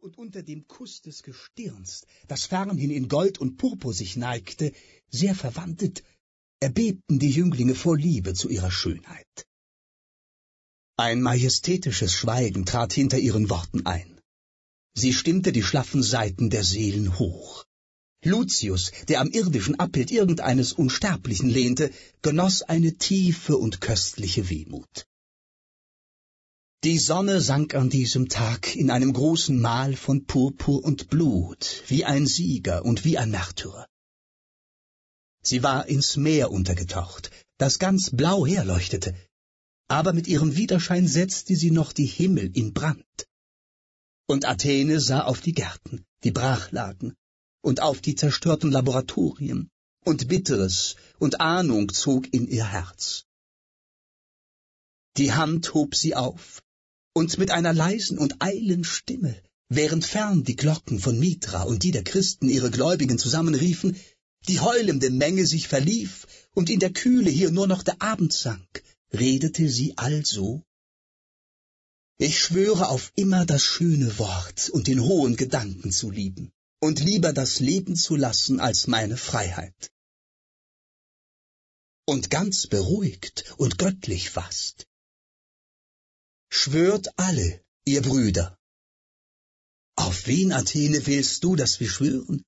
und 0.00 0.16
unter 0.16 0.42
dem 0.42 0.66
Kuss 0.68 1.02
des 1.02 1.22
Gestirns, 1.24 2.06
das 2.28 2.44
fernhin 2.44 2.90
in 2.90 3.08
Gold 3.08 3.38
und 3.38 3.56
Purpur 3.56 3.92
sich 3.92 4.16
neigte, 4.16 4.72
sehr 5.10 5.34
verwandtet, 5.34 6.04
erbebten 6.60 7.18
die 7.18 7.30
Jünglinge 7.30 7.74
vor 7.74 7.96
Liebe 7.96 8.34
zu 8.34 8.48
ihrer 8.48 8.70
Schönheit. 8.70 9.46
Ein 10.96 11.20
majestätisches 11.20 12.12
Schweigen 12.12 12.64
trat 12.64 12.92
hinter 12.92 13.18
ihren 13.18 13.50
Worten 13.50 13.86
ein. 13.86 14.20
Sie 14.94 15.12
stimmte 15.12 15.52
die 15.52 15.64
schlaffen 15.64 16.02
Saiten 16.02 16.48
der 16.48 16.64
Seelen 16.64 17.18
hoch. 17.18 17.64
Lucius, 18.24 18.92
der 19.08 19.20
am 19.20 19.30
irdischen 19.30 19.80
Abbild 19.80 20.12
irgendeines 20.12 20.72
Unsterblichen 20.72 21.48
lehnte, 21.48 21.90
genoss 22.22 22.62
eine 22.62 22.96
tiefe 22.98 23.56
und 23.56 23.80
köstliche 23.80 24.48
Wehmut. 24.48 25.07
Die 26.84 26.98
Sonne 27.00 27.40
sank 27.40 27.74
an 27.74 27.90
diesem 27.90 28.28
Tag 28.28 28.76
in 28.76 28.92
einem 28.92 29.12
großen 29.12 29.60
Mahl 29.60 29.96
von 29.96 30.26
Purpur 30.26 30.84
und 30.84 31.08
Blut, 31.08 31.82
wie 31.88 32.04
ein 32.04 32.24
Sieger 32.24 32.84
und 32.84 33.04
wie 33.04 33.18
ein 33.18 33.32
Märtyrer. 33.32 33.88
Sie 35.42 35.64
war 35.64 35.88
ins 35.88 36.16
Meer 36.16 36.52
untergetaucht, 36.52 37.32
das 37.56 37.80
ganz 37.80 38.10
blau 38.10 38.46
herleuchtete, 38.46 39.16
aber 39.88 40.12
mit 40.12 40.28
ihrem 40.28 40.54
Widerschein 40.56 41.08
setzte 41.08 41.56
sie 41.56 41.72
noch 41.72 41.92
die 41.92 42.06
Himmel 42.06 42.56
in 42.56 42.72
Brand. 42.72 43.26
Und 44.28 44.44
Athene 44.44 45.00
sah 45.00 45.22
auf 45.24 45.40
die 45.40 45.54
Gärten, 45.54 46.04
die 46.22 46.30
brach 46.30 46.70
lagen, 46.70 47.16
und 47.60 47.82
auf 47.82 48.00
die 48.00 48.14
zerstörten 48.14 48.70
Laboratorien, 48.70 49.68
und 50.04 50.28
Bitteres 50.28 50.94
und 51.18 51.40
Ahnung 51.40 51.92
zog 51.92 52.32
in 52.32 52.46
ihr 52.46 52.70
Herz. 52.70 53.24
Die 55.16 55.32
Hand 55.32 55.74
hob 55.74 55.96
sie 55.96 56.14
auf, 56.14 56.62
und 57.18 57.36
mit 57.36 57.50
einer 57.50 57.72
leisen 57.72 58.16
und 58.16 58.36
eilen 58.40 58.84
Stimme, 58.84 59.34
während 59.68 60.04
fern 60.04 60.44
die 60.44 60.54
Glocken 60.54 61.00
von 61.00 61.18
Mitra 61.18 61.64
und 61.64 61.82
die 61.82 61.90
der 61.90 62.04
Christen 62.04 62.48
ihre 62.48 62.70
Gläubigen 62.70 63.18
zusammenriefen, 63.18 63.96
die 64.46 64.60
heulende 64.60 65.10
Menge 65.10 65.44
sich 65.44 65.66
verlief 65.66 66.28
und 66.54 66.70
in 66.70 66.78
der 66.78 66.92
Kühle 66.92 67.28
hier 67.28 67.50
nur 67.50 67.66
noch 67.66 67.82
der 67.82 68.00
Abend 68.00 68.32
sank, 68.32 68.84
redete 69.12 69.68
sie 69.68 69.94
also 69.96 70.62
ich 72.20 72.38
schwöre 72.38 72.88
auf 72.88 73.12
immer 73.16 73.46
das 73.46 73.62
schöne 73.62 74.18
Wort 74.18 74.70
und 74.70 74.86
den 74.86 75.02
hohen 75.02 75.36
Gedanken 75.36 75.90
zu 75.90 76.10
lieben 76.10 76.52
und 76.80 77.00
lieber 77.00 77.32
das 77.32 77.58
Leben 77.58 77.94
zu 77.94 78.14
lassen 78.14 78.58
als 78.60 78.88
meine 78.88 79.16
Freiheit. 79.16 79.90
Und 82.06 82.30
ganz 82.30 82.66
beruhigt 82.66 83.54
und 83.56 83.78
göttlich 83.78 84.30
fast. 84.30 84.87
Schwört 86.50 87.18
alle, 87.18 87.62
ihr 87.84 88.02
Brüder. 88.02 88.58
Auf 89.96 90.26
wen, 90.26 90.52
Athene, 90.52 91.06
willst 91.06 91.44
du, 91.44 91.56
dass 91.56 91.80
wir 91.80 91.88
schwören? 91.88 92.44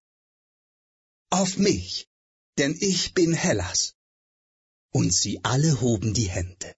Auf 1.30 1.58
mich, 1.58 2.06
denn 2.58 2.76
ich 2.80 3.14
bin 3.14 3.32
Hellas. 3.32 3.94
Und 4.92 5.14
sie 5.14 5.40
alle 5.44 5.80
hoben 5.80 6.14
die 6.14 6.28
Hände. 6.28 6.74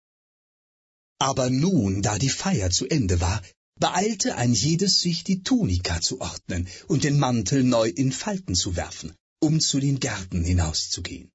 Aber 1.18 1.50
nun, 1.50 2.02
da 2.02 2.18
die 2.18 2.28
Feier 2.28 2.70
zu 2.70 2.86
Ende 2.88 3.20
war, 3.20 3.42
beeilte 3.78 4.36
ein 4.36 4.52
jedes 4.52 5.00
sich 5.00 5.24
die 5.24 5.42
Tunika 5.42 6.00
zu 6.00 6.20
ordnen 6.20 6.68
und 6.88 7.04
den 7.04 7.18
Mantel 7.18 7.62
neu 7.64 7.88
in 7.88 8.12
Falten 8.12 8.54
zu 8.54 8.76
werfen, 8.76 9.14
um 9.40 9.60
zu 9.60 9.80
den 9.80 10.00
Gärten 10.00 10.44
hinauszugehen. 10.44 11.30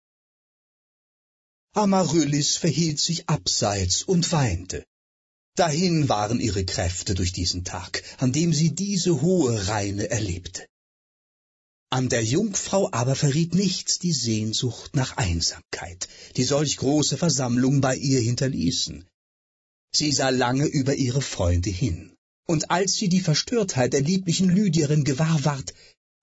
Amaryllis 1.74 2.58
verhielt 2.58 3.00
sich 3.00 3.30
abseits 3.30 4.04
und 4.04 4.32
weinte. 4.32 4.86
Dahin 5.58 6.08
waren 6.08 6.40
ihre 6.40 6.64
Kräfte 6.64 7.14
durch 7.16 7.34
diesen 7.34 7.64
Tag, 7.66 8.04
an 8.18 8.32
dem 8.32 8.54
sie 8.54 8.74
diese 8.74 9.22
hohe 9.22 9.68
Reine 9.68 10.10
erlebte. 10.10 10.66
An 11.90 12.10
der 12.10 12.24
Jungfrau 12.24 12.90
aber 12.92 13.16
verriet 13.16 13.54
nichts 13.56 14.00
die 14.00 14.14
Sehnsucht 14.14 14.96
nach 14.96 15.18
Einsamkeit, 15.18 16.08
die 16.36 16.44
solch 16.44 16.78
große 16.78 17.18
Versammlung 17.18 17.82
bei 17.82 17.96
ihr 17.96 18.20
hinterließen, 18.20 19.06
Sie 20.00 20.12
sah 20.12 20.30
lange 20.30 20.66
über 20.66 20.96
ihre 20.96 21.22
Freunde 21.22 21.70
hin, 21.70 22.16
und 22.46 22.70
als 22.70 22.96
sie 22.96 23.10
die 23.10 23.22
Verstörtheit 23.22 23.94
der 23.94 24.02
lieblichen 24.02 24.50
Lydierin 24.50 25.04
gewahr 25.04 25.44
ward, 25.44 25.74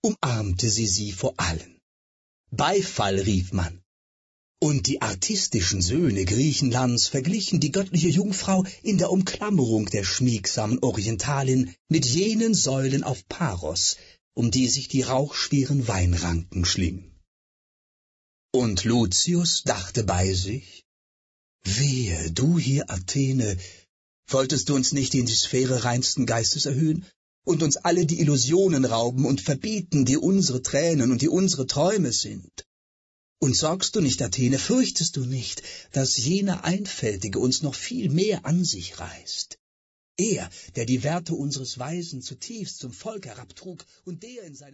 umarmte 0.02 0.70
sie 0.70 0.86
sie 0.86 1.12
vor 1.12 1.34
allen. 1.38 1.80
Beifall 2.50 3.18
rief 3.18 3.52
man. 3.52 3.83
Und 4.64 4.86
die 4.86 5.02
artistischen 5.02 5.82
Söhne 5.82 6.24
Griechenlands 6.24 7.08
verglichen 7.08 7.60
die 7.60 7.70
göttliche 7.70 8.08
Jungfrau 8.08 8.64
in 8.82 8.96
der 8.96 9.10
Umklammerung 9.10 9.90
der 9.90 10.04
schmiegsamen 10.04 10.78
Orientalin 10.78 11.74
mit 11.90 12.06
jenen 12.06 12.54
Säulen 12.54 13.04
auf 13.04 13.28
Paros, 13.28 13.98
um 14.32 14.50
die 14.50 14.68
sich 14.68 14.88
die 14.88 15.02
rauchschweren 15.02 15.86
Weinranken 15.86 16.64
schlingen. 16.64 17.14
Und 18.52 18.84
Lucius 18.84 19.64
dachte 19.64 20.02
bei 20.02 20.32
sich, 20.32 20.86
Wehe, 21.64 22.30
du 22.30 22.58
hier, 22.58 22.90
Athene, 22.90 23.58
wolltest 24.28 24.70
du 24.70 24.76
uns 24.76 24.92
nicht 24.92 25.14
in 25.14 25.26
die 25.26 25.36
Sphäre 25.36 25.84
reinsten 25.84 26.24
Geistes 26.24 26.64
erhöhen 26.64 27.04
und 27.44 27.62
uns 27.62 27.76
alle 27.76 28.06
die 28.06 28.18
Illusionen 28.18 28.86
rauben 28.86 29.26
und 29.26 29.42
verbieten, 29.42 30.06
die 30.06 30.16
unsere 30.16 30.62
Tränen 30.62 31.12
und 31.12 31.20
die 31.20 31.28
unsere 31.28 31.66
Träume 31.66 32.14
sind? 32.14 32.64
Und 33.44 33.54
sorgst 33.54 33.94
du 33.94 34.00
nicht, 34.00 34.22
Athene, 34.22 34.58
fürchtest 34.58 35.16
du 35.16 35.26
nicht, 35.26 35.62
dass 35.92 36.16
jener 36.16 36.64
Einfältige 36.64 37.38
uns 37.38 37.60
noch 37.60 37.74
viel 37.74 38.08
mehr 38.08 38.46
an 38.46 38.64
sich 38.64 38.98
reißt? 38.98 39.58
Er, 40.16 40.48
der 40.76 40.86
die 40.86 41.02
Werte 41.02 41.34
unseres 41.34 41.78
Weisen 41.78 42.22
zutiefst 42.22 42.78
zum 42.78 42.90
Volk 42.90 43.26
herabtrug 43.26 43.84
und 44.06 44.22
der 44.22 44.44
in 44.44 44.54
seinem 44.54 44.72